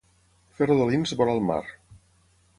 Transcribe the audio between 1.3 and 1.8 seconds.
el mar.